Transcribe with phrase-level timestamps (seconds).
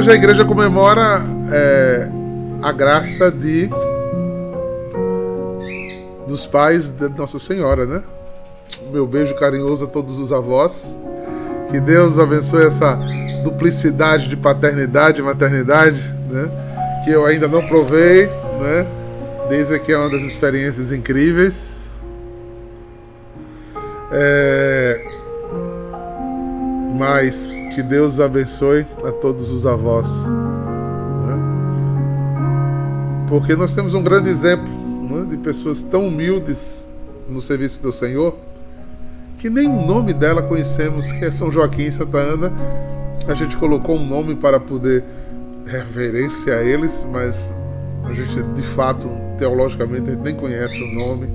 [0.00, 1.20] hoje a igreja comemora
[1.52, 2.08] é,
[2.62, 3.68] a graça de
[6.26, 8.02] dos pais de Nossa Senhora, né?
[8.90, 10.96] Meu beijo carinhoso a todos os avós.
[11.70, 12.98] Que Deus abençoe essa
[13.44, 16.50] duplicidade de paternidade e maternidade, né?
[17.04, 18.24] Que eu ainda não provei,
[18.58, 18.86] né?
[19.50, 21.90] Desde que é uma das experiências incríveis.
[24.10, 25.19] É...
[26.96, 30.08] Mas que Deus abençoe a todos os avós.
[30.28, 31.36] Né?
[33.28, 34.72] Porque nós temos um grande exemplo
[35.08, 35.26] né?
[35.30, 36.86] de pessoas tão humildes
[37.28, 38.36] no serviço do Senhor
[39.40, 42.52] que nem o nome dela conhecemos, que é São Joaquim e Santa Ana.
[43.26, 45.02] A gente colocou um nome para poder
[45.64, 47.50] referenciar eles, mas
[48.04, 51.28] a gente de fato, teologicamente, nem conhece o nome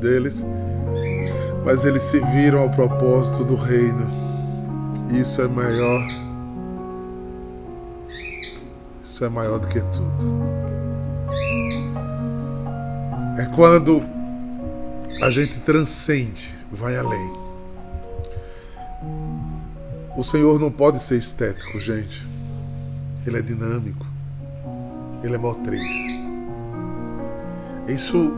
[0.00, 0.44] deles.
[1.64, 4.21] Mas eles se viram ao propósito do reino.
[5.12, 6.00] Isso é maior.
[9.02, 10.42] Isso é maior do que tudo.
[13.38, 14.02] É quando
[15.22, 17.32] a gente transcende vai além.
[20.16, 22.26] O Senhor não pode ser estético, gente.
[23.26, 24.06] Ele é dinâmico.
[25.22, 25.86] Ele é motriz.
[27.86, 28.32] Isso,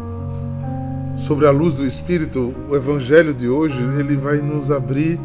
[1.16, 5.18] sobre a luz do Espírito, o Evangelho de hoje, ele vai nos abrir.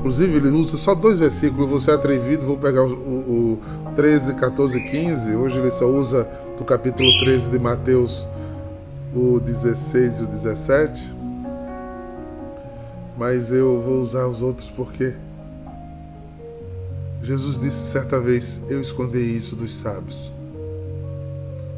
[0.00, 1.70] Inclusive, ele usa só dois versículos.
[1.70, 5.36] Você é atrevido, vou pegar o, o, o 13, 14 e 15.
[5.36, 8.26] Hoje ele só usa do capítulo 13 de Mateus
[9.14, 11.20] o 16 e o 17
[13.20, 15.14] mas eu vou usar os outros porque
[17.22, 20.32] Jesus disse certa vez: Eu escondi isso dos sábios,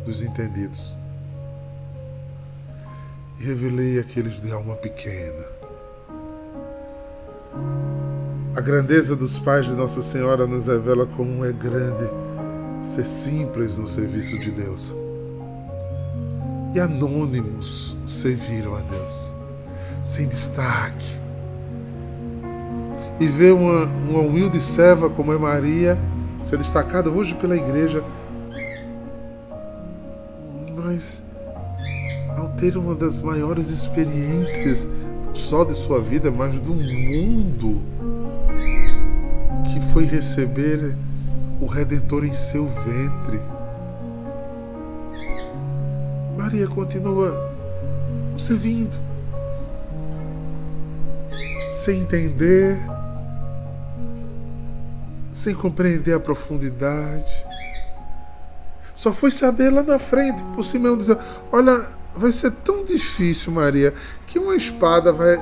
[0.07, 0.97] dos entendidos,
[3.41, 5.45] e revelei aqueles de alma pequena.
[8.55, 12.05] A grandeza dos pais de Nossa Senhora nos revela como é grande
[12.83, 14.93] ser simples no serviço de Deus.
[16.75, 19.33] E anônimos serviram a Deus,
[20.03, 21.17] sem destaque,
[23.19, 25.99] e ver uma, uma humilde serva como é Maria
[26.45, 28.05] ser destacada hoje pela igreja,
[30.77, 31.23] mas
[32.37, 34.87] ao ter uma das maiores experiências,
[35.25, 37.81] não só de sua vida, mas do mundo,
[39.73, 40.95] que foi receber
[41.61, 43.41] o Redentor em seu ventre.
[46.37, 47.51] Maria continua
[48.37, 48.95] servindo,
[51.71, 52.79] sem entender,
[55.33, 57.47] sem compreender a profundidade.
[58.93, 61.19] Só foi saber lá na frente, por cima, dizer:
[61.51, 63.95] Olha, vai ser tão difícil, Maria,
[64.27, 65.37] que uma espada vai,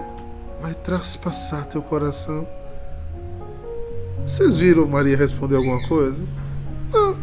[0.63, 2.60] vai traspassar teu coração.
[4.25, 6.23] Vocês viram Maria responder alguma coisa?
[6.93, 7.17] Não.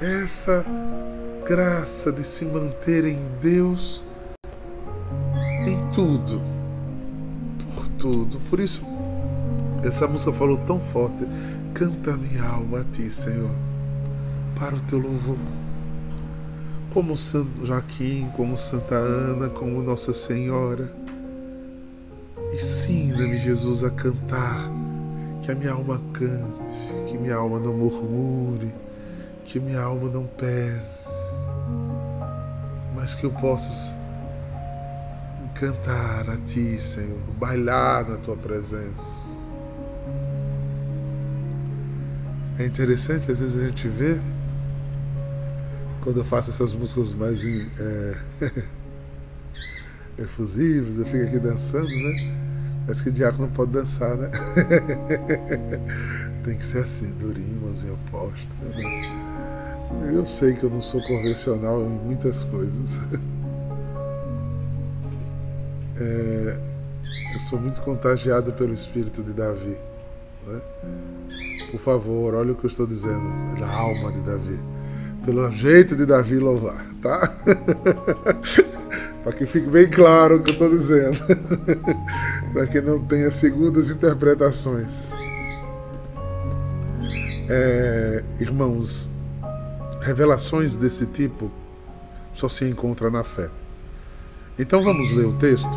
[0.00, 0.64] Essa
[1.46, 4.02] graça de se manter em Deus
[5.66, 6.52] em tudo
[8.02, 8.40] tudo.
[8.50, 8.82] Por isso,
[9.84, 11.24] essa música falou tão forte:
[11.72, 13.50] Canta minha alma a ti, Senhor,
[14.58, 15.38] para o teu louvor.
[16.92, 20.92] Como Santo Joaquim, como Santa Ana, como Nossa Senhora.
[22.52, 24.70] Ensina-me, Jesus, a cantar,
[25.42, 28.70] que a minha alma cante, que minha alma não murmure,
[29.46, 31.08] que minha alma não pese,
[32.94, 33.96] mas que eu possa
[35.54, 39.22] cantar a Ti, Senhor, bailar na Tua presença.
[42.58, 44.20] É interessante, às vezes a gente vê,
[46.02, 48.18] quando eu faço essas músicas mais é,
[50.18, 52.42] efusivas, eu fico aqui dançando, né?
[52.84, 54.30] Parece que o diácono não pode dançar, né?
[56.44, 58.48] Tem que ser assim, durinho, mãozinha oposta.
[58.60, 60.12] Né?
[60.12, 62.98] Eu sei que eu não sou convencional em muitas coisas.
[66.00, 66.58] é,
[67.34, 69.76] eu sou muito contagiado pelo espírito de Davi.
[70.46, 70.60] Né?
[71.70, 74.58] Por favor, olha o que eu estou dizendo, pela alma de Davi,
[75.24, 77.32] pelo jeito de Davi louvar, tá?
[79.22, 81.18] Para que fique bem claro o que eu estou dizendo,
[82.52, 85.12] para que não tenha segundas interpretações.
[87.48, 89.08] É, irmãos,
[90.00, 91.50] revelações desse tipo
[92.34, 93.48] só se encontra na fé.
[94.58, 95.70] Então vamos ler o texto,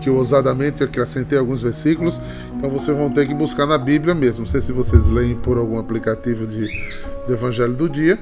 [0.00, 2.20] que eu ousadamente acrescentei alguns versículos,
[2.56, 4.44] então vocês vão ter que buscar na Bíblia mesmo.
[4.44, 8.18] Não sei se vocês leem por algum aplicativo de, de Evangelho do Dia.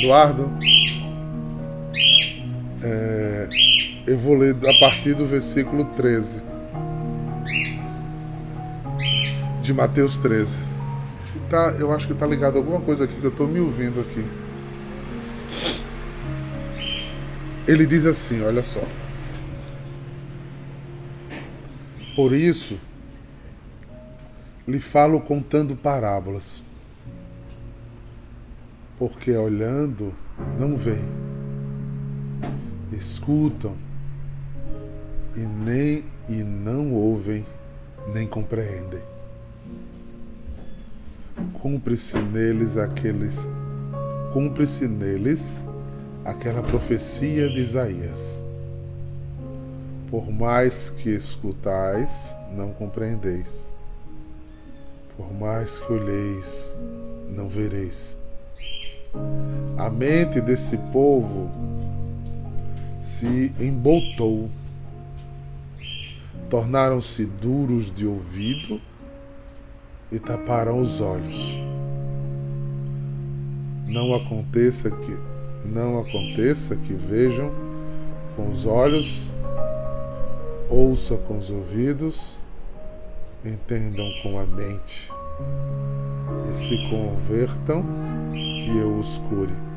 [0.00, 0.50] Eduardo,
[2.82, 3.48] é,
[4.06, 6.48] eu vou ler a partir do versículo 13.
[9.68, 10.58] de Mateus 13.
[11.50, 14.24] Tá, eu acho que está ligado alguma coisa aqui que eu estou me ouvindo aqui.
[17.66, 18.82] Ele diz assim, olha só.
[22.16, 22.78] Por isso,
[24.66, 26.62] lhe falo contando parábolas.
[28.98, 30.14] Porque olhando,
[30.58, 31.04] não veem,
[32.98, 33.76] escutam
[35.36, 37.46] e nem e não ouvem,
[38.12, 39.02] nem compreendem.
[41.54, 43.46] Cumpre-se neles aqueles
[44.32, 45.62] cumpre-se neles
[46.24, 48.42] aquela profecia de Isaías.
[50.10, 53.74] Por mais que escutais, não compreendeis.
[55.16, 56.78] Por mais que olheis,
[57.28, 58.16] não vereis.
[59.76, 61.50] A mente desse povo
[62.98, 64.50] se emboltou
[66.50, 68.80] tornaram-se duros de ouvido
[70.10, 71.58] e taparam os olhos.
[73.86, 75.16] Não aconteça que
[75.64, 77.50] não aconteça que vejam
[78.34, 79.26] com os olhos,
[80.70, 82.38] ouça com os ouvidos,
[83.44, 85.10] entendam com a mente
[86.50, 87.84] e se convertam
[88.32, 89.67] e eu os cure.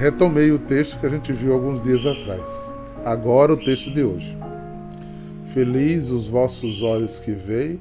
[0.00, 2.48] Retomei o texto que a gente viu alguns dias atrás.
[3.04, 4.34] Agora o texto de hoje.
[5.52, 7.78] Feliz os vossos olhos que veem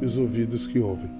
[0.00, 1.10] e os ouvidos que ouvem.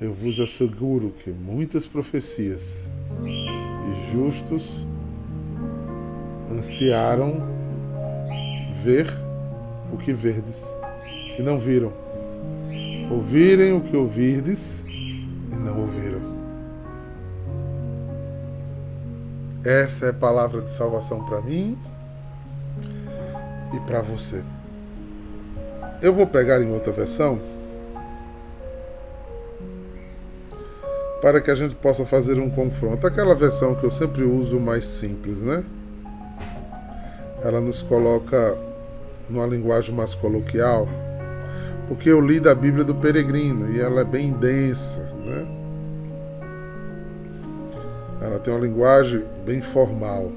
[0.00, 2.84] Eu vos asseguro que muitas profecias
[3.24, 4.86] e justos
[6.56, 7.42] ansiaram
[8.84, 9.12] ver
[9.92, 10.64] o que verdes
[11.36, 11.92] e não viram,
[13.10, 16.35] ouvirem o que ouvirdes e não ouviram.
[19.66, 21.76] Essa é a palavra de salvação para mim
[23.74, 24.44] e para você.
[26.00, 27.40] Eu vou pegar em outra versão
[31.20, 33.08] para que a gente possa fazer um confronto.
[33.08, 35.64] Aquela versão que eu sempre uso mais simples, né?
[37.42, 38.56] Ela nos coloca
[39.28, 40.86] numa linguagem mais coloquial,
[41.88, 45.65] porque eu li da Bíblia do Peregrino e ela é bem densa, né?
[48.20, 50.32] Ela tem uma linguagem bem formal.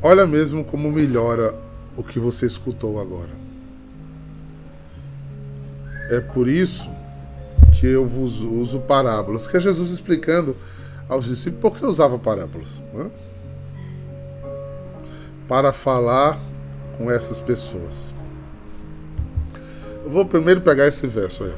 [0.00, 1.54] Olha mesmo como melhora
[1.96, 3.30] o que você escutou agora.
[6.10, 6.88] É por isso
[7.78, 10.56] que eu vos uso parábolas, que é Jesus explicando
[11.08, 12.80] aos discípulos por que usava parábolas.
[12.92, 13.10] Né?
[15.46, 16.38] Para falar
[16.98, 18.12] com essas pessoas.
[20.04, 21.54] Eu vou primeiro pegar esse verso aí.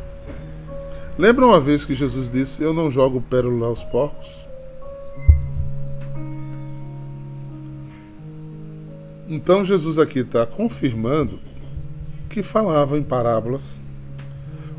[1.18, 4.46] Lembra uma vez que Jesus disse: Eu não jogo pérola aos porcos?
[9.28, 11.38] Então Jesus aqui está confirmando
[12.28, 13.80] que falava em parábolas,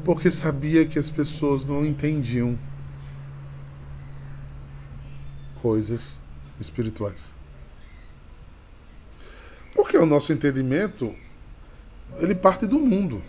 [0.04, 2.58] porque sabia que as pessoas não entendiam
[5.62, 6.20] coisas
[6.60, 7.34] espirituais.
[9.76, 11.14] Porque o nosso entendimento
[12.20, 13.22] ele parte do mundo.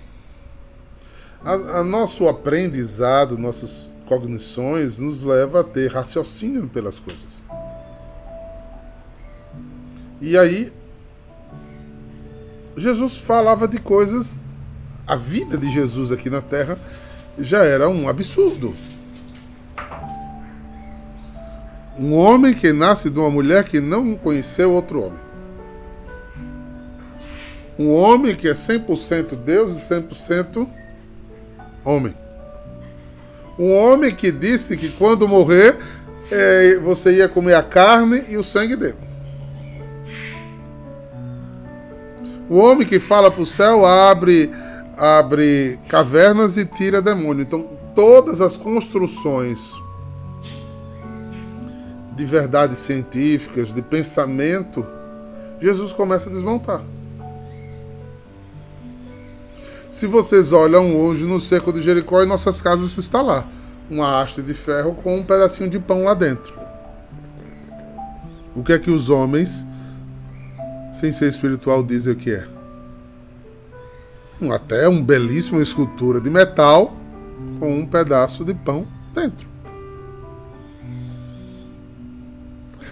[1.45, 7.43] A, a nosso aprendizado, nossas cognições nos leva a ter raciocínio pelas coisas.
[10.21, 10.73] E aí
[12.77, 14.37] Jesus falava de coisas.
[15.07, 16.79] A vida de Jesus aqui na Terra
[17.39, 18.73] já era um absurdo.
[21.99, 25.22] Um homem que nasce de uma mulher que não conheceu outro homem.
[27.79, 30.69] Um homem que é 100% Deus e 100%
[31.85, 32.15] homem.
[33.59, 35.77] Um homem que disse que quando morrer,
[36.31, 38.97] é, você ia comer a carne e o sangue dele.
[42.49, 44.51] O homem que fala para o céu abre,
[44.97, 47.43] abre cavernas e tira demônio.
[47.43, 49.73] Então, todas as construções
[52.15, 54.87] de verdades científicas, de pensamento,
[55.61, 56.83] Jesus começa a desmontar.
[59.93, 63.47] Se vocês olham hoje no cerco de Jericó, em nossas casas está lá
[63.91, 66.59] uma haste de ferro com um pedacinho de pão lá dentro.
[68.57, 69.67] O que é que os homens
[70.93, 72.47] sem ser espiritual, dizem o que é.
[74.51, 76.97] Até uma belíssima escultura de metal
[77.59, 79.47] com um pedaço de pão dentro.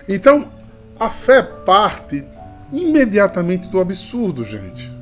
[0.06, 0.50] Então,
[0.98, 2.26] a fé parte
[2.72, 4.99] imediatamente do absurdo, gente.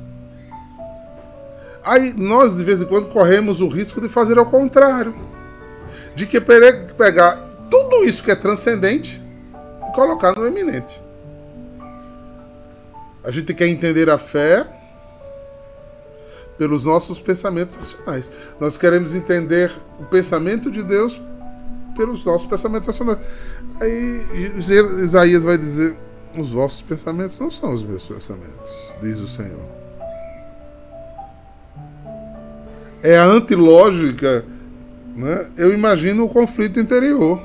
[1.89, 5.15] Aí nós, de vez em quando, corremos o risco de fazer ao contrário.
[6.13, 7.35] De que pegar
[7.67, 9.19] tudo isso que é transcendente
[9.87, 11.01] e colocar no eminente.
[13.23, 14.67] A gente quer entender a fé
[16.59, 18.31] pelos nossos pensamentos racionais.
[18.59, 21.19] Nós queremos entender o pensamento de Deus
[21.97, 23.17] pelos nossos pensamentos racionais.
[23.81, 25.97] Aí Isaías vai dizer:
[26.37, 29.78] os vossos pensamentos não são os meus pensamentos, diz o Senhor.
[33.01, 34.45] É antilógica,
[35.15, 35.47] né?
[35.57, 37.41] Eu imagino o conflito interior.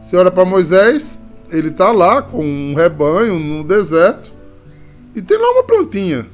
[0.00, 1.18] Você olha para Moisés,
[1.50, 4.32] ele está lá com um rebanho no deserto
[5.14, 6.26] e tem lá uma plantinha.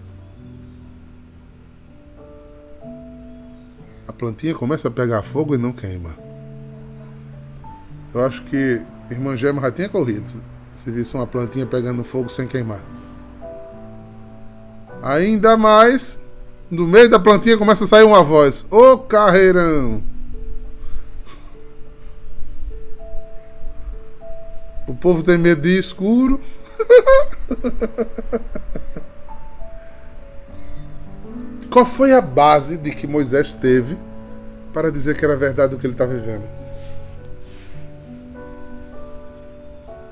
[4.06, 6.10] A plantinha começa a pegar fogo e não queima.
[8.14, 10.28] Eu acho que irmã Gema já tinha corrido.
[10.74, 12.80] Se visse uma plantinha pegando fogo sem queimar.
[15.02, 16.20] Ainda mais,
[16.70, 20.02] no meio da plantinha começa a sair uma voz: Ô carreirão!
[24.86, 26.40] O povo tem medo de escuro.
[31.70, 33.96] Qual foi a base de que Moisés teve
[34.72, 36.44] para dizer que era verdade o que ele está vivendo?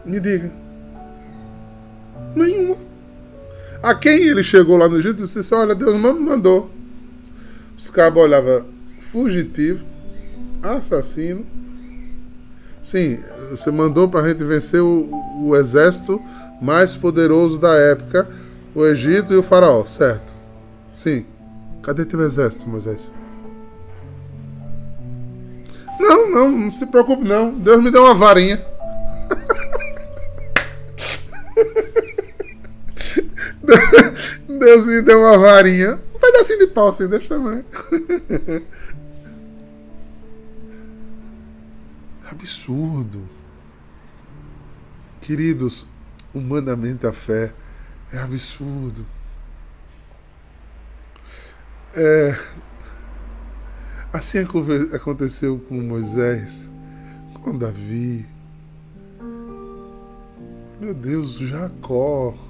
[0.05, 0.51] Me diga.
[2.35, 2.77] Nenhuma.
[3.87, 6.69] A quem ele chegou lá no Egito e disse: Olha, Deus me mandou.
[7.78, 8.64] Os cabos olhavam
[8.99, 9.87] fugitivo,
[10.61, 11.47] assassino.
[12.83, 15.09] Sim, você mandou para a gente vencer o,
[15.40, 16.21] o exército
[16.61, 18.28] mais poderoso da época,
[18.75, 20.35] o Egito e o Faraó, certo?
[20.93, 21.25] Sim.
[21.81, 23.09] Cadê teu exército, Moisés?
[26.00, 27.55] Não, não, não se preocupe não.
[27.55, 28.61] Deus me deu uma varinha.
[34.66, 36.00] Deus me deu uma varinha.
[36.12, 37.64] Um pedacinho de pau assim, desse tamanho.
[42.28, 43.28] Absurdo.
[45.20, 45.87] Queridos,
[46.35, 47.52] humanamente a fé
[48.12, 49.06] é absurdo.
[51.94, 52.37] É,
[54.12, 54.38] assim
[54.92, 56.68] aconteceu com Moisés,
[57.40, 58.26] com Davi.
[60.80, 62.46] Meu Deus, Jacó.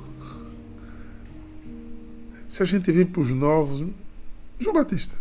[2.56, 3.84] Se a gente vem para os novos,
[4.58, 5.14] João Batista.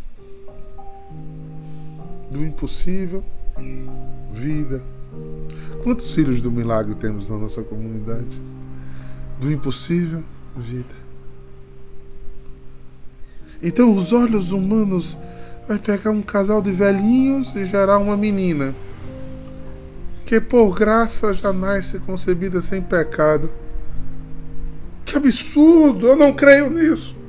[2.31, 3.25] Do impossível,
[4.31, 4.81] vida.
[5.83, 8.41] Quantos filhos do milagre temos na nossa comunidade?
[9.37, 10.23] Do impossível,
[10.55, 10.95] vida.
[13.61, 15.17] Então os olhos humanos
[15.67, 18.73] vai pegar um casal de velhinhos e gerar uma menina
[20.25, 23.51] que por graça já nasce concebida sem pecado.
[25.03, 26.07] Que absurdo!
[26.07, 27.24] Eu não creio nisso.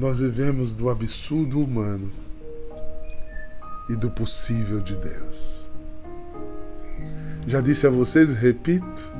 [0.00, 2.10] Nós vivemos do absurdo humano
[3.86, 5.70] e do possível de Deus.
[7.46, 9.12] Já disse a vocês, repito,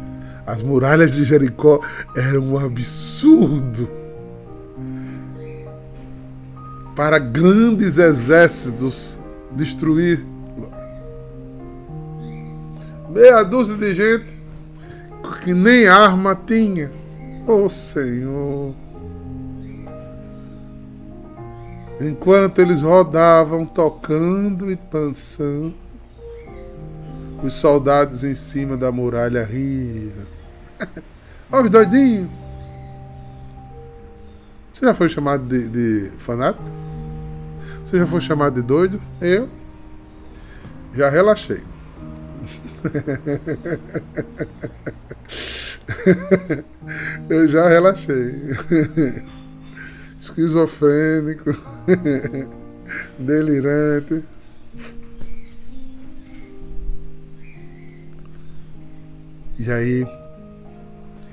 [0.46, 1.84] as muralhas de Jericó
[2.16, 3.90] eram um absurdo
[6.96, 9.20] para grandes exércitos
[9.52, 10.24] destruir
[13.10, 14.40] meia dúzia de gente
[15.44, 16.90] que nem arma tinha.
[17.46, 18.74] Oh Senhor.
[22.00, 25.74] Enquanto eles rodavam, tocando e dançando,
[27.42, 30.10] os soldados em cima da muralha riam.
[31.52, 32.30] Olha os doidinhos.
[34.72, 36.64] Você já foi chamado de, de fanático?
[37.84, 38.98] Você já foi chamado de doido?
[39.20, 39.46] Eu
[40.94, 41.62] já relaxei.
[47.28, 48.56] Eu já relaxei
[50.20, 51.56] esquizofrênico,
[53.18, 54.22] delirante.
[59.58, 60.06] E aí,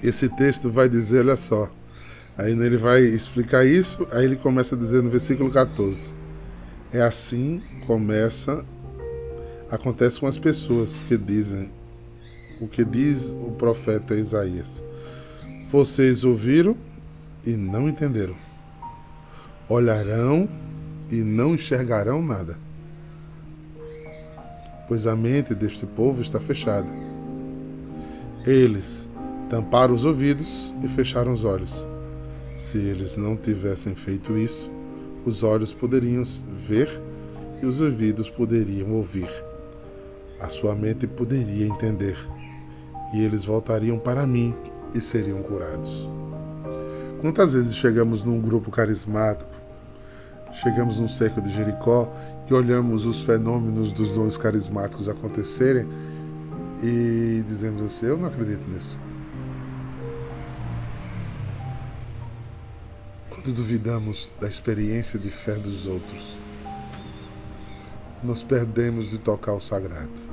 [0.02, 1.70] esse texto vai dizer, olha só.
[2.38, 6.14] Aí ele vai explicar isso, aí ele começa a dizer no versículo 14.
[6.94, 8.64] É assim começa
[9.70, 11.70] acontece com as pessoas que dizem
[12.62, 14.82] o que diz o profeta Isaías.
[15.70, 16.78] Vocês ouviram
[17.46, 18.47] e não entenderam
[19.70, 20.48] olharão
[21.12, 22.58] e não enxergarão nada,
[24.88, 26.88] pois a mente deste povo está fechada.
[28.46, 29.10] Eles
[29.50, 31.84] tamparam os ouvidos e fecharam os olhos.
[32.56, 34.72] Se eles não tivessem feito isso,
[35.26, 36.90] os olhos poderiam ver
[37.62, 39.30] e os ouvidos poderiam ouvir.
[40.40, 42.16] A sua mente poderia entender,
[43.14, 44.56] e eles voltariam para mim
[44.94, 46.10] e seriam curados.
[47.20, 49.57] Quantas vezes chegamos num grupo carismático
[50.54, 52.12] chegamos no cerco de Jericó
[52.50, 55.88] e olhamos os fenômenos dos dons carismáticos acontecerem
[56.82, 58.98] e dizemos assim: Eu não acredito nisso.
[63.30, 66.38] Quando duvidamos da experiência de fé dos outros,
[68.24, 70.27] nós perdemos de tocar o sagrado.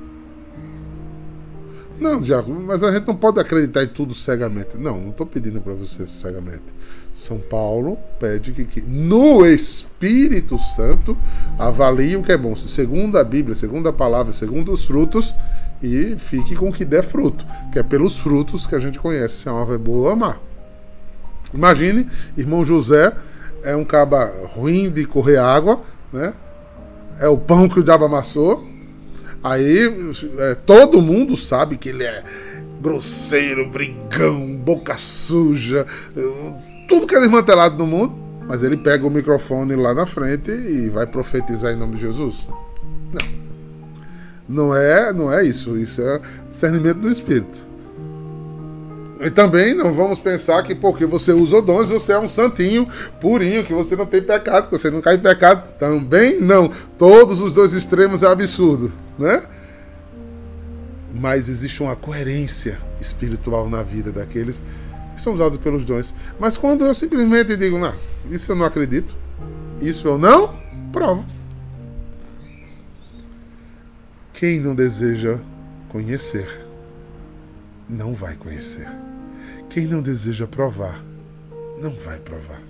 [1.98, 4.76] Não, Diaco, mas a gente não pode acreditar em tudo cegamente.
[4.76, 6.64] Não, não estou pedindo para você cegamente.
[7.12, 11.16] São Paulo pede que, que, no Espírito Santo
[11.56, 15.32] avalie o que é bom, segundo a Bíblia, segundo a palavra, segundo os frutos,
[15.80, 19.42] e fique com o que der fruto, que é pelos frutos que a gente conhece
[19.42, 20.40] se a árvore é boa ou amar.
[21.52, 23.12] Imagine, irmão José
[23.62, 25.80] é um caba ruim de correr água,
[26.12, 26.32] né?
[27.20, 28.73] É o pão que o diabo amassou
[29.44, 32.24] Aí é, todo mundo sabe que ele é
[32.80, 35.86] grosseiro, brigão, boca suja,
[36.88, 38.24] tudo que é desmantelado no mundo.
[38.46, 42.46] Mas ele pega o microfone lá na frente e vai profetizar em nome de Jesus.
[43.10, 43.44] Não.
[44.46, 45.78] Não é, não é isso.
[45.78, 46.20] Isso é
[46.50, 47.66] discernimento do Espírito.
[49.24, 52.86] E também não vamos pensar que porque você usa dons, você é um santinho
[53.20, 55.66] purinho, que você não tem pecado, que você não cai em pecado.
[55.78, 56.70] Também não.
[56.98, 59.46] Todos os dois extremos é absurdo né?
[61.12, 64.62] Mas existe uma coerência espiritual na vida daqueles
[65.14, 66.12] que são usados pelos dons.
[66.40, 67.94] Mas quando eu simplesmente digo, não,
[68.30, 69.14] isso eu não acredito,
[69.80, 70.52] isso eu não
[70.92, 71.24] provo.
[74.32, 75.38] Quem não deseja
[75.88, 76.66] conhecer,
[77.88, 78.88] não vai conhecer.
[79.74, 81.02] Quem não deseja provar,
[81.82, 82.62] não vai provar.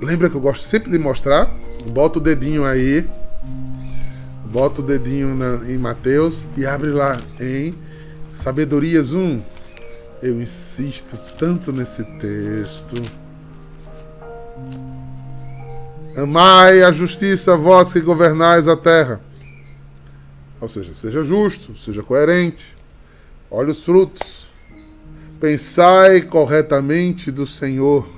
[0.00, 1.46] Lembra que eu gosto sempre de mostrar?
[1.90, 3.06] Bota o dedinho aí.
[4.46, 7.74] Bota o dedinho na, em Mateus e abre lá em
[8.32, 9.42] Sabedorias 1.
[10.22, 12.94] Eu insisto tanto nesse texto.
[16.16, 19.20] Amai a justiça, vós que governais a terra.
[20.60, 22.74] Ou seja, seja justo, seja coerente.
[23.50, 24.48] Olhe os frutos.
[25.40, 28.16] Pensai corretamente do Senhor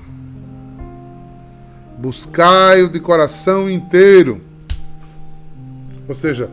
[1.99, 4.41] buscai-o de coração inteiro.
[6.07, 6.49] Ou seja,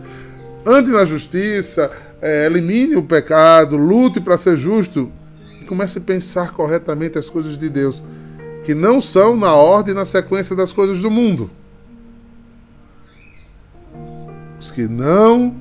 [0.66, 5.12] ande na justiça, é, elimine o pecado, lute para ser justo
[5.62, 8.02] e comece a pensar corretamente as coisas de Deus,
[8.66, 11.50] que não são na ordem e na sequência das coisas do mundo.
[14.60, 15.56] Os que não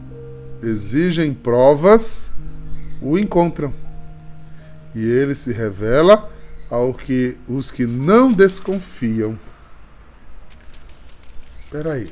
[0.68, 2.30] exigem provas
[3.00, 3.72] o encontram.
[4.94, 6.30] E ele se revela
[6.70, 9.38] ao que os que não desconfiam.
[11.64, 12.08] Espera aí.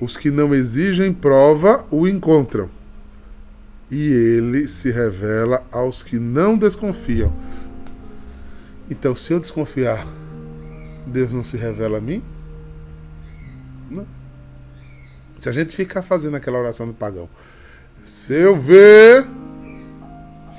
[0.00, 2.70] Os que não exigem prova o encontram.
[3.90, 7.32] E ele se revela aos que não desconfiam.
[8.90, 10.06] Então, se eu desconfiar,
[11.06, 12.22] Deus não se revela a mim?
[13.90, 14.23] Não.
[15.44, 17.28] Se a gente ficar fazendo aquela oração do pagão,
[18.02, 19.26] se eu ver,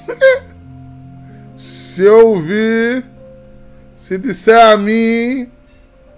[1.58, 3.04] se eu ouvir,
[3.96, 5.52] se disser a mim,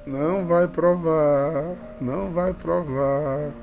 [0.06, 3.53] não vai provar, não vai provar.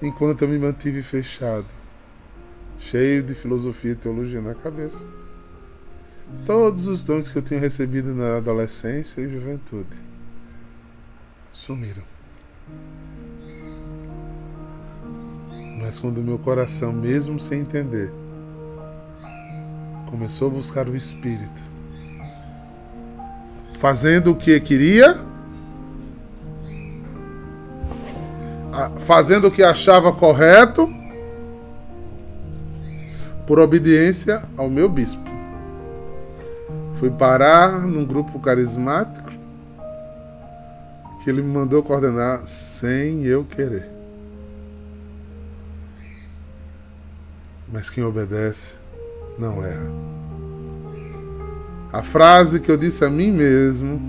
[0.00, 1.66] Enquanto eu me mantive fechado,
[2.78, 5.06] cheio de filosofia e teologia na cabeça.
[6.46, 9.94] Todos os dons que eu tinha recebido na adolescência e juventude
[11.52, 12.02] sumiram.
[15.86, 18.12] Mas quando meu coração, mesmo sem entender,
[20.10, 21.62] começou a buscar o Espírito,
[23.78, 25.16] fazendo o que queria,
[29.06, 30.92] fazendo o que achava correto,
[33.46, 35.30] por obediência ao meu bispo.
[36.94, 39.30] Fui parar num grupo carismático
[41.22, 43.95] que ele me mandou coordenar sem eu querer.
[47.68, 48.74] Mas quem obedece
[49.38, 49.90] não erra.
[51.92, 54.00] A frase que eu disse a mim mesmo: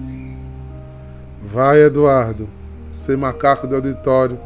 [1.41, 2.49] Vai, Eduardo,
[2.91, 4.39] ser macaco de auditório.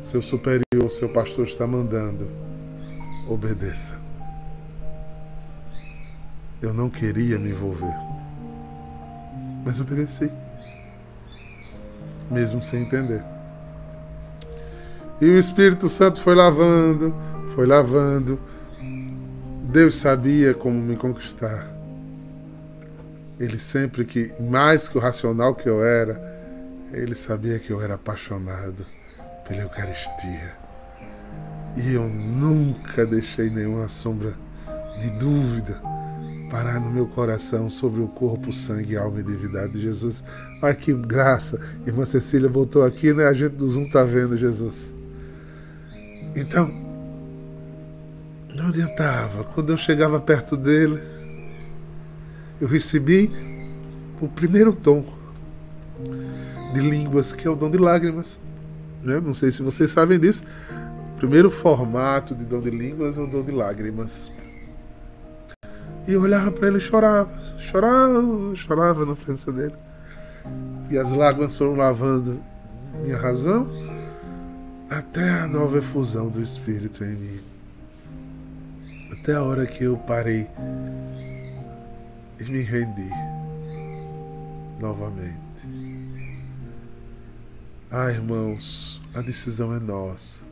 [0.00, 2.30] Seu superior, seu pastor está mandando.
[3.28, 3.98] Obedeça.
[6.62, 7.94] Eu não queria me envolver,
[9.64, 10.30] mas obedeci,
[12.30, 13.35] mesmo sem entender.
[15.20, 17.14] E o Espírito Santo foi lavando,
[17.54, 18.38] foi lavando,
[19.64, 21.70] Deus sabia como me conquistar.
[23.38, 26.20] Ele sempre que, mais que o racional que eu era,
[26.92, 28.86] ele sabia que eu era apaixonado
[29.46, 30.54] pela Eucaristia.
[31.76, 34.32] E eu nunca deixei nenhuma sombra
[34.98, 35.80] de dúvida
[36.50, 40.24] parar no meu coração sobre o corpo, sangue, alma e divindade de Jesus.
[40.62, 41.60] Olha que graça.
[41.86, 43.26] Irmã Cecília voltou aqui, né?
[43.26, 44.95] A gente do Zoom tá vendo Jesus.
[46.36, 46.70] Então,
[48.54, 49.42] não adiantava.
[49.42, 51.00] Quando eu chegava perto dele,
[52.60, 53.32] eu recebi
[54.20, 55.02] o primeiro tom
[56.74, 58.38] de línguas, que é o dom de lágrimas.
[59.02, 59.18] Né?
[59.18, 60.44] Não sei se vocês sabem disso.
[61.14, 64.30] O primeiro formato de dom de línguas é o dom de lágrimas.
[66.06, 68.22] E eu olhava para ele e chorava, chorava,
[68.54, 69.74] chorava na presença dele.
[70.90, 72.40] E as lágrimas foram lavando
[73.02, 73.95] minha razão
[74.88, 77.40] até a nova efusão do Espírito em mim.
[79.12, 80.46] Até a hora que eu parei
[82.38, 83.10] e me rendi
[84.78, 85.36] novamente.
[87.90, 90.44] Ah, irmãos, a decisão é nossa.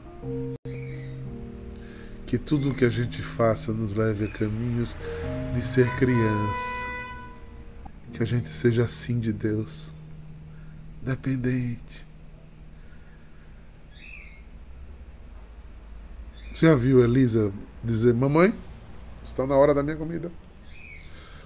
[2.26, 4.96] Que tudo o que a gente faça nos leve a caminhos
[5.54, 6.84] de ser criança.
[8.12, 9.92] Que a gente seja assim de Deus,
[11.02, 12.04] dependente.
[16.54, 17.50] Você já viu Elisa
[17.82, 18.54] dizer: Mamãe,
[19.24, 20.30] está na hora da minha comida?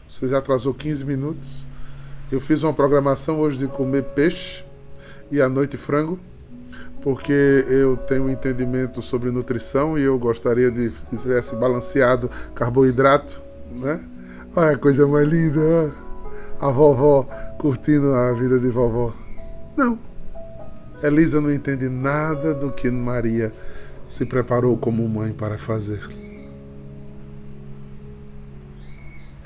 [0.07, 1.67] Você já atrasou 15 minutos?
[2.31, 4.63] Eu fiz uma programação hoje de comer peixe
[5.31, 6.19] e à noite frango,
[7.01, 7.33] porque
[7.71, 13.41] eu tenho um entendimento sobre nutrição e eu gostaria de que tivesse balanceado carboidrato,
[13.73, 14.05] né?
[14.55, 15.91] Olha a coisa mais linda,
[16.61, 17.23] a vovó
[17.59, 19.15] curtindo a vida de vovó.
[19.75, 19.99] Não.
[21.03, 23.55] Elisa não entende nada do que Maria
[24.09, 26.01] se preparou como mãe para fazer.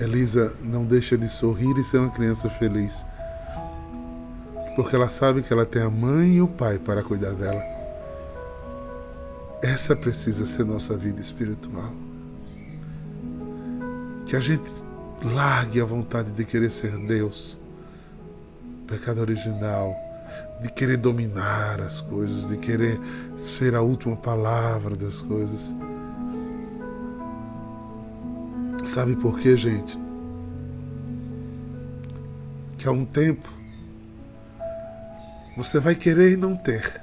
[0.01, 3.05] Elisa não deixa de sorrir e ser uma criança feliz
[4.75, 7.63] porque ela sabe que ela tem a mãe e o pai para cuidar dela.
[9.63, 11.93] Essa precisa ser nossa vida espiritual.
[14.27, 14.71] Que a gente
[15.23, 17.59] largue a vontade de querer ser Deus,
[18.87, 19.95] pecado original,
[20.61, 23.01] de querer dominar as coisas, de querer
[23.37, 25.75] ser a última palavra das coisas.
[28.85, 29.99] Sabe por quê, gente?
[32.79, 33.49] Que há um tempo
[35.57, 37.01] você vai querer e não ter.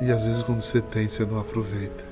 [0.00, 2.04] E às vezes quando você tem, você não aproveita.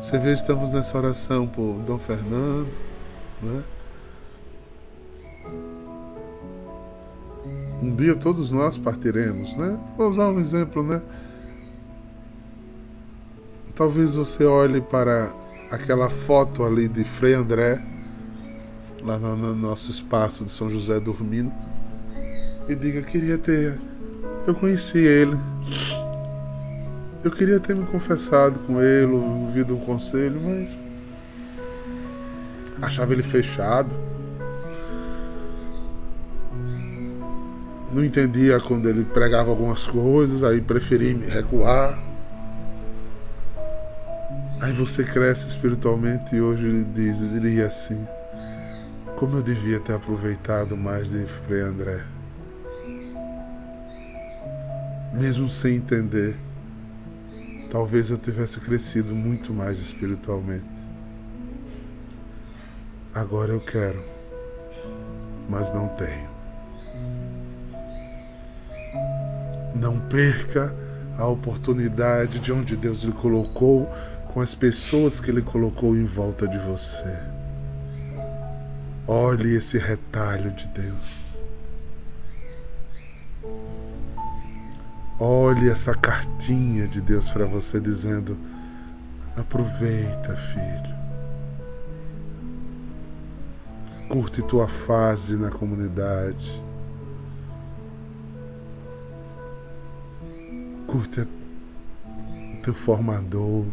[0.00, 2.68] Você vê, estamos nessa oração por Dom Fernando,
[3.40, 3.62] né?
[7.82, 9.76] Um dia todos nós partiremos, né?
[9.98, 11.02] Vou usar um exemplo, né?
[13.74, 15.32] Talvez você olhe para
[15.68, 17.82] aquela foto ali de Frei André
[19.02, 21.52] lá no, no nosso espaço de São José dormindo
[22.68, 23.80] e diga: queria ter.
[24.46, 25.36] Eu conheci ele.
[27.24, 30.70] Eu queria ter me confessado com ele, ouvido um conselho, mas
[32.80, 34.11] achava ele fechado.
[37.92, 41.98] Não entendia quando ele pregava algumas coisas, aí preferi me recuar.
[44.60, 48.06] Aí você cresce espiritualmente e hoje diz, diria assim:
[49.22, 52.02] como eu devia ter aproveitado mais de Frei André.
[55.12, 56.34] Mesmo sem entender,
[57.70, 60.64] talvez eu tivesse crescido muito mais espiritualmente.
[63.14, 64.02] Agora eu quero,
[65.48, 66.31] mas não tenho.
[69.74, 70.74] Não perca
[71.16, 73.88] a oportunidade de onde Deus lhe colocou
[74.32, 77.16] com as pessoas que Ele colocou em volta de você.
[79.06, 81.36] Olhe esse retalho de Deus.
[85.18, 88.36] Olhe essa cartinha de Deus para você dizendo:
[89.36, 91.02] aproveita, filho.
[94.08, 96.62] Curte tua fase na comunidade.
[100.92, 103.64] Curte o teu formador.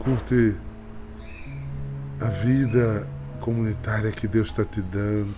[0.00, 0.56] Curte
[2.20, 3.06] a vida
[3.38, 5.32] comunitária que Deus está te dando.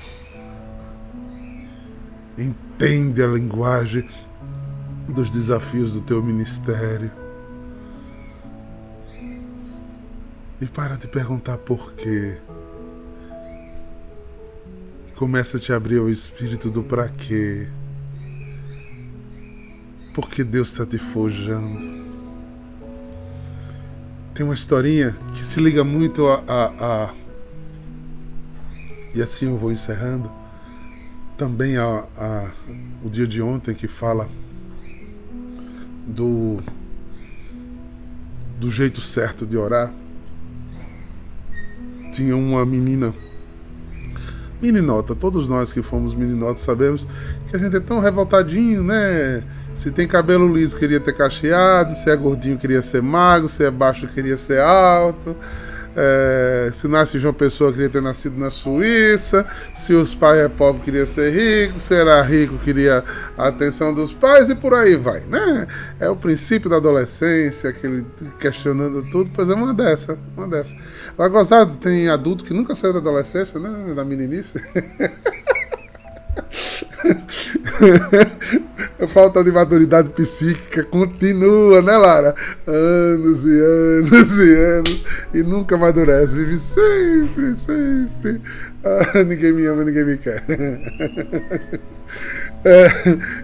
[2.38, 4.08] Entende a linguagem
[5.06, 7.12] dos desafios do teu ministério.
[10.58, 12.38] E para de perguntar por quê.
[15.10, 17.68] E começa a te abrir o espírito do para quê.
[20.16, 22.06] Porque Deus está te forjando
[24.36, 27.14] tem uma historinha que se liga muito a, a, a,
[29.14, 30.30] e assim eu vou encerrando
[31.38, 32.50] também a, a,
[33.02, 34.28] o dia de ontem que fala
[36.06, 36.62] do
[38.60, 39.90] do jeito certo de orar.
[42.12, 43.14] Tinha uma menina
[44.60, 47.06] meninota, todos nós que fomos meninotas sabemos
[47.48, 49.42] que a gente é tão revoltadinho, né?
[49.76, 53.70] Se tem cabelo liso, queria ter cacheado, se é gordinho, queria ser magro, se é
[53.70, 55.36] baixo, queria ser alto.
[55.98, 59.46] É, se nasce João Pessoa, queria ter nascido na Suíça.
[59.74, 61.80] Se os pais é pobre, queria ser rico.
[61.80, 63.02] Se era rico, queria
[63.36, 65.66] a atenção dos pais e por aí vai, né?
[65.98, 68.04] É o princípio da adolescência, aquele
[68.38, 69.30] questionando tudo.
[69.32, 70.76] Pois é uma dessa, uma dessa.
[71.14, 73.94] Agora, gozado, tem adulto que nunca saiu da adolescência, né?
[73.94, 74.62] Da meninice.
[79.06, 82.34] Falta de maturidade psíquica continua, né, Lara?
[82.66, 85.04] Anos e anos e anos.
[85.34, 86.34] E nunca amadurece.
[86.34, 88.40] Vive sempre, sempre.
[88.82, 90.42] Ah, ninguém me ama, ninguém me quer.
[92.64, 92.88] É,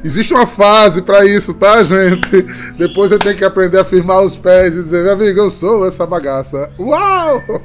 [0.02, 2.42] existe uma fase para isso, tá, gente?
[2.76, 5.86] Depois você tem que aprender a firmar os pés e dizer, meu amigo, eu sou
[5.86, 6.68] essa bagaça.
[6.76, 7.40] Uau!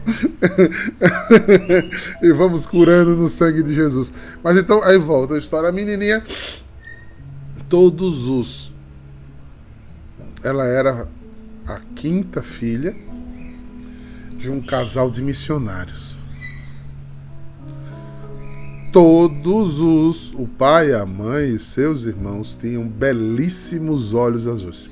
[2.21, 4.13] e vamos curando no sangue de Jesus.
[4.43, 5.69] Mas então, aí volta a história.
[5.69, 6.21] A menininha
[7.69, 8.71] todos os.
[10.43, 11.07] Ela era
[11.65, 12.95] a quinta filha
[14.37, 16.17] de um casal de missionários.
[18.93, 24.89] Todos os, o pai, a mãe e seus irmãos tinham belíssimos olhos azuis.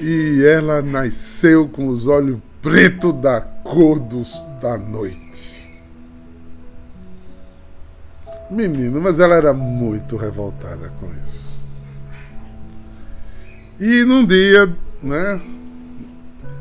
[0.00, 5.33] E ela nasceu com os olhos pretos da cor dos, da noite.
[8.54, 11.62] Menino, mas ela era muito revoltada com isso.
[13.78, 15.40] E num dia, né?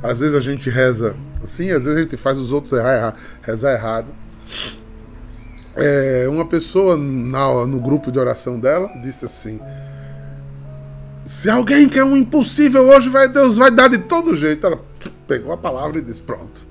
[0.02, 3.74] Às vezes a gente reza assim, às vezes a gente faz os outros errar, rezar
[3.74, 4.08] errado.
[5.76, 9.60] É, uma pessoa na, no grupo de oração dela disse assim:
[11.26, 14.66] Se alguém quer um impossível hoje, vai, Deus vai dar de todo jeito.
[14.66, 14.80] Ela
[15.28, 16.62] pegou a palavra e disse: Pronto,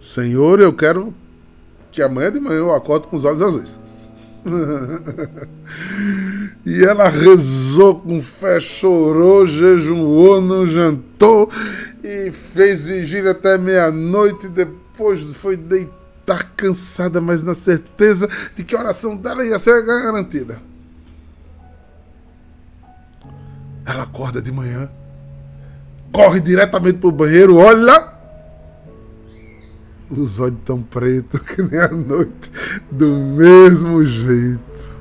[0.00, 1.14] Senhor, eu quero
[1.90, 3.78] que amanhã de manhã eu acorde com os olhos azuis.
[6.64, 11.50] e ela rezou com fé, chorou, jejuou, não jantou
[12.02, 14.48] e fez vigília até meia-noite.
[14.48, 20.60] Depois foi deitar cansada, mas na certeza de que a oração dela ia ser garantida.
[23.84, 24.90] Ela acorda de manhã,
[26.12, 28.18] corre diretamente para o banheiro, olha
[30.10, 32.50] os olhos tão pretos que nem a noite,
[32.90, 34.98] do mesmo jeito.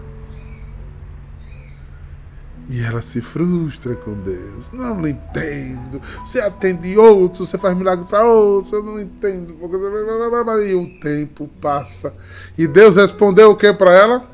[2.70, 4.66] E ela se frustra com Deus.
[4.74, 6.02] Não, não entendo.
[6.24, 9.56] Você atende outros, você faz milagre para outros, eu não entendo.
[10.62, 12.14] E o tempo passa.
[12.58, 14.26] E Deus respondeu o que para ela?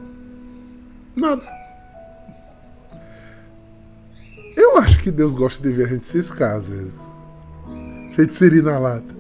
[1.16, 1.44] Nada.
[4.58, 6.94] Eu acho que Deus gosta de ver a gente ciscar às vezes.
[8.18, 9.16] A gente se na lata.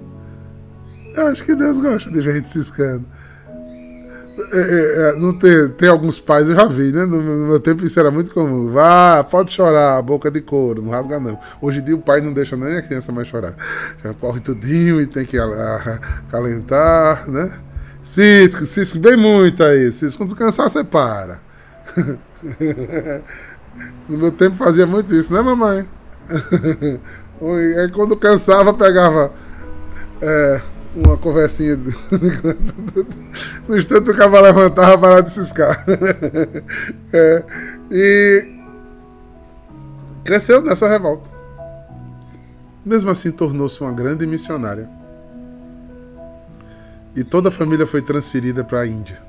[1.16, 3.06] Eu acho que Deus gosta de ver a gente ciscando.
[4.36, 7.06] É, é, é, não tem, tem alguns pais, eu já vi, né?
[7.06, 8.72] No, no, meu tempo isso era muito comum.
[8.72, 11.40] Vá, pode chorar, boca de couro, não rasga não.
[11.62, 13.56] Hoje em dia o pai não deixa nem a criança mais chorar.
[14.04, 17.52] Já corre tudinho e tem que acalentar, né?
[18.04, 19.92] Cisco, cisco bem muito aí.
[19.92, 21.40] Cisco, quando cansar, você para.
[24.10, 25.88] no meu tempo fazia muito isso, né, mamãe?
[27.78, 29.34] Aí quando cansava, pegava.
[30.22, 30.62] É,
[30.96, 31.78] uma conversinha.
[33.68, 35.84] no instante o cavalo levantava para de ciscar.
[37.12, 37.44] é,
[37.92, 38.46] e
[40.24, 41.30] cresceu nessa revolta.
[42.86, 44.90] Mesmo assim, tornou-se uma grande missionária.
[47.16, 49.22] E toda a família foi transferida para a Índia.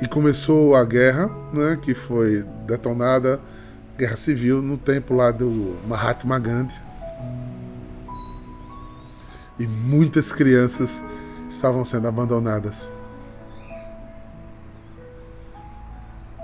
[0.00, 3.40] E começou a guerra, né, que foi detonada,
[3.96, 6.87] guerra civil, no tempo lá do Mahatma Gandhi
[9.58, 11.04] e muitas crianças
[11.48, 12.88] estavam sendo abandonadas.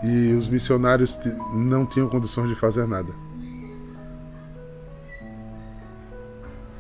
[0.03, 1.19] E os missionários
[1.55, 3.15] não tinham condições de fazer nada.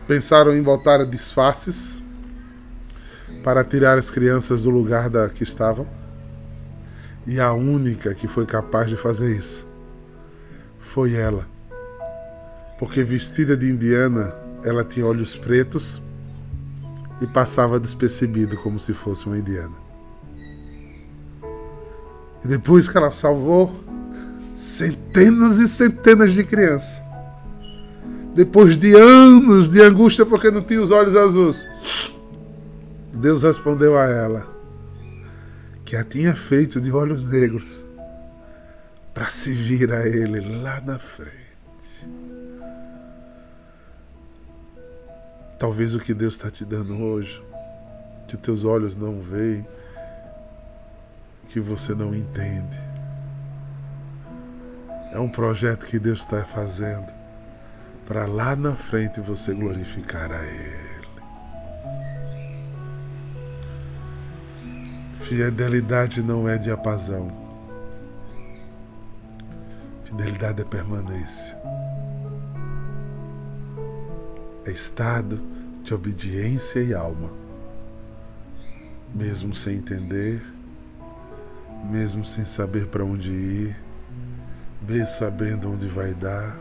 [0.07, 2.03] Pensaram em voltar a disfarces
[3.43, 5.87] para tirar as crianças do lugar da que estavam.
[7.27, 9.67] E a única que foi capaz de fazer isso
[10.79, 11.47] foi ela.
[12.79, 16.03] Porque vestida de indiana, ela tinha olhos pretos
[17.21, 19.75] e passava despercebido como se fosse uma indiana.
[22.45, 23.75] E depois que ela salvou
[24.55, 27.03] centenas e centenas de crianças,
[28.35, 31.65] depois de anos de angústia porque não tinha os olhos azuis,
[33.13, 34.47] Deus respondeu a ela
[35.85, 37.85] que a tinha feito de olhos negros
[39.15, 41.44] para se vir a Ele lá na frente.
[45.65, 47.43] Talvez o que Deus está te dando hoje,
[48.29, 49.67] que teus olhos não veem,
[51.49, 52.79] que você não entende.
[55.11, 57.11] É um projeto que Deus está fazendo
[58.07, 61.09] para lá na frente você glorificar a Ele.
[65.21, 67.33] Fidelidade não é de apazão.
[70.05, 71.57] Fidelidade é permanência.
[74.67, 75.54] É estado
[75.85, 77.31] de obediência e alma.
[79.15, 80.45] Mesmo sem entender,
[81.89, 83.77] mesmo sem saber para onde ir,
[84.83, 86.59] mesmo sabendo onde vai dar.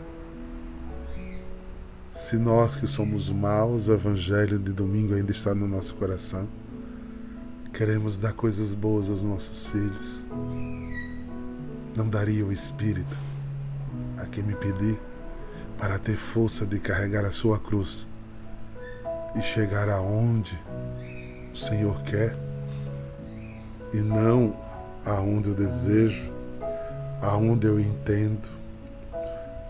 [2.12, 6.46] Se nós que somos maus, o Evangelho de domingo ainda está no nosso coração
[7.74, 10.24] Queremos dar coisas boas aos nossos filhos.
[11.96, 13.18] Não daria o Espírito
[14.16, 14.96] a quem me pedir
[15.76, 18.06] para ter força de carregar a sua cruz
[19.34, 20.58] e chegar aonde
[21.52, 22.36] o Senhor quer
[23.92, 24.56] e não
[25.04, 26.32] aonde eu desejo,
[27.20, 28.48] aonde eu entendo,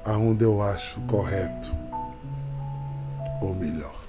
[0.04, 1.74] aonde eu acho correto
[3.40, 4.04] ou melhor.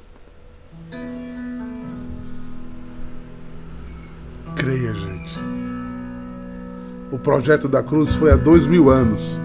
[4.56, 5.40] Creia, gente.
[7.12, 9.40] O projeto da cruz foi há dois mil anos.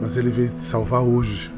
[0.00, 1.52] Mas ele veio te salvar hoje.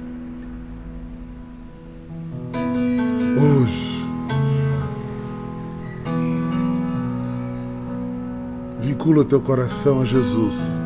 [9.04, 10.78] Vincula teu coração a Jesus.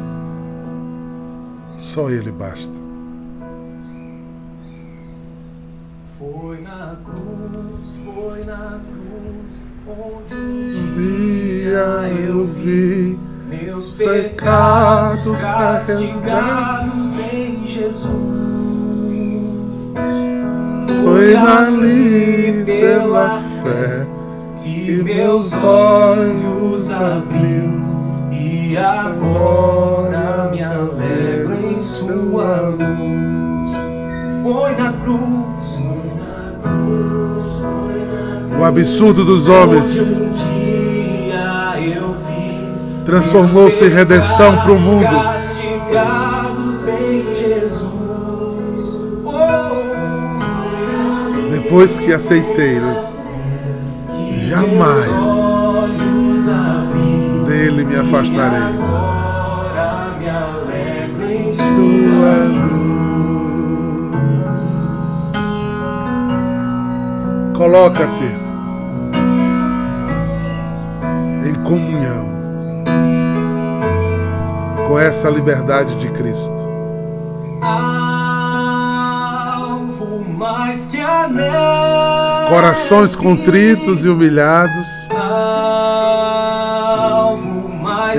[1.78, 2.74] Só Ele basta.
[6.18, 9.52] Foi na cruz, foi na cruz,
[9.87, 13.16] onde um dia eu vi
[13.48, 18.11] meus pecados castigados em Jesus.
[21.04, 24.09] Foi ali pela fé
[24.61, 27.78] que meus olhos abriu
[28.79, 33.71] agora me alegro em sua luz.
[34.43, 35.79] Foi na cruz,
[38.59, 40.17] o absurdo dos homens
[43.05, 45.07] transformou-se em redenção para o mundo.
[49.25, 53.05] Oh, Depois que aceitei, né?
[54.49, 55.28] jamais
[57.79, 58.59] dele me afastarei.
[58.59, 62.69] agora me alegro em sua luz.
[67.57, 68.35] Coloca-te
[71.49, 72.27] em comunhão
[74.87, 76.69] com essa liberdade de Cristo.
[79.61, 82.49] alvo mais que a neve.
[82.49, 84.97] Corações contritos e humilhados,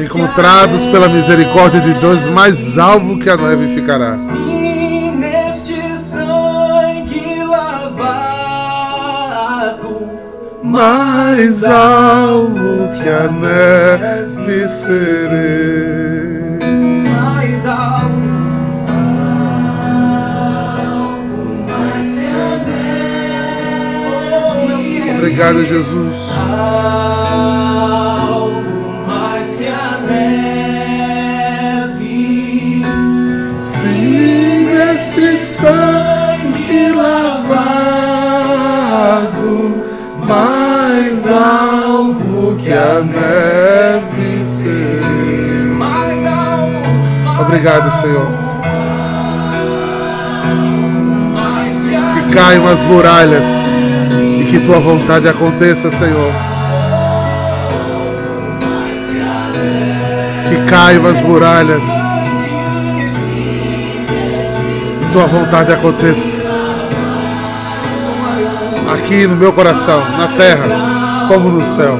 [0.06, 4.10] encontrados pela misericórdia de Deus, mais alvo que a neve ficará.
[5.18, 8.80] Neste sangue lavado,
[10.64, 16.40] mais alvo que a neve serei.
[17.06, 18.30] mais alvo.
[25.20, 26.32] Obrigado, Jesus.
[35.70, 37.46] Sangue lavado,
[40.26, 45.66] mais alvo que a neve serei.
[45.78, 46.82] Mais alvo,
[47.24, 48.28] mais Obrigado, alvo, Senhor.
[52.14, 53.46] Que caiam as muralhas
[54.40, 56.34] e que tua vontade aconteça, Senhor.
[60.50, 61.99] Que caiam as muralhas
[65.12, 66.38] tua vontade aconteça.
[68.94, 71.98] Aqui no meu coração, na terra, como no céu.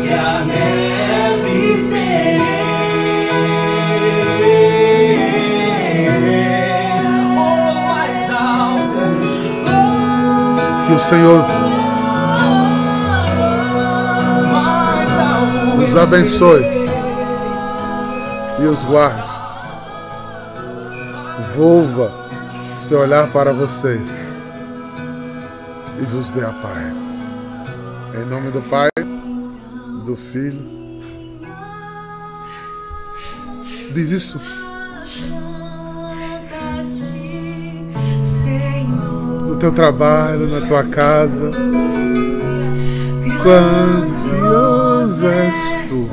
[10.86, 11.46] Que o Senhor
[15.88, 16.66] os abençoe
[18.60, 19.30] e os guarde.
[21.56, 22.29] Volva
[22.90, 24.34] seu olhar para vocês
[26.02, 27.20] e vos dê a paz.
[28.16, 28.90] Em nome do Pai,
[30.08, 30.60] do Filho
[33.94, 34.42] Diz isso.
[39.48, 41.52] No teu trabalho, na tua casa.
[43.44, 46.10] Grandioso és tu.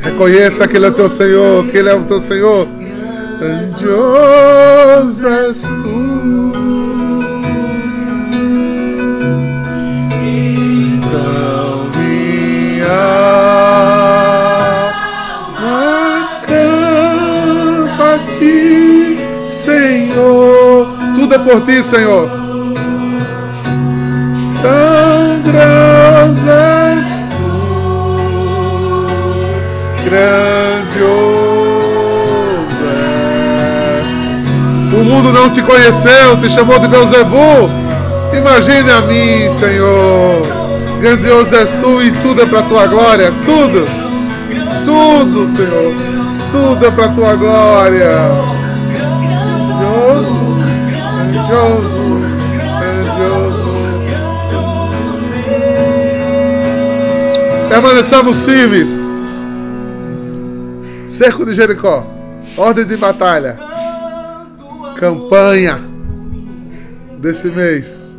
[0.00, 2.66] Reconheça que Ele é o teu Senhor, que Ele é o teu Senhor.
[3.38, 6.52] Grandioso és tu.
[10.90, 12.98] Então minha
[17.94, 20.88] alma ti, Senhor.
[21.14, 22.28] Tudo é por ti, Senhor.
[24.60, 28.16] Tão grande és tu,
[30.04, 30.57] grandioso
[35.18, 37.68] mundo não te conheceu, te chamou de Beuzebu.
[38.32, 40.40] Imagine a mim, Senhor.
[41.00, 43.32] Grandioso és tu e tudo é para tua glória.
[43.44, 43.84] Tudo,
[44.84, 45.94] tudo, Senhor.
[46.52, 48.08] Tudo é para tua glória.
[49.66, 50.56] Grandioso,
[52.78, 53.58] grandioso.
[57.68, 59.42] Permaneçamos firmes.
[61.08, 62.06] Cerco de Jericó.
[62.56, 63.67] Ordem de batalha.
[64.98, 65.78] Campanha
[67.20, 68.18] desse mês.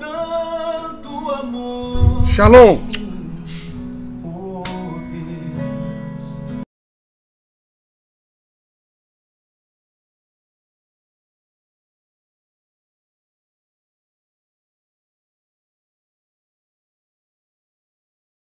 [0.00, 2.93] Tanto amor Shalom.